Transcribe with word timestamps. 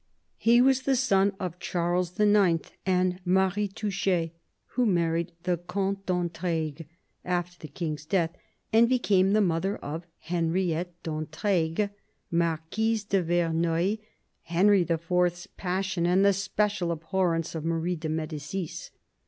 He 0.39 0.61
was 0.61 0.81
the 0.81 0.95
son 0.95 1.33
of 1.39 1.59
Charles 1.59 2.19
IX. 2.19 2.71
and 2.87 3.21
Marie 3.23 3.67
Touchet, 3.67 4.31
who 4.69 4.87
married 4.87 5.31
the 5.43 5.57
Comte 5.57 6.07
d'Entraigues 6.07 6.87
after 7.23 7.59
the 7.59 7.67
King's 7.67 8.07
death, 8.07 8.31
and 8.73 8.89
became 8.89 9.33
the 9.33 9.41
mother 9.41 9.77
of 9.77 10.07
Henriette 10.17 10.99
d'Entraigues, 11.03 11.89
Marquise 12.31 13.03
de 13.03 13.21
Verneuil, 13.21 13.97
Henry 14.41 14.81
IV.'s 14.81 15.45
passion 15.55 16.07
and 16.07 16.25
the 16.25 16.33
special 16.33 16.91
abhorrence 16.91 17.53
of 17.53 17.63
Marie 17.63 17.95
de 17.95 18.09
M^dicis. 18.09 18.89